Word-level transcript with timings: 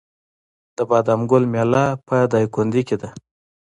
د 0.75 0.79
بادام 0.89 1.21
ګل 1.31 1.43
میله 1.53 1.83
په 2.07 2.15
دایکنډي 2.31 2.81
کې 2.87 2.95
ده. 3.01 3.09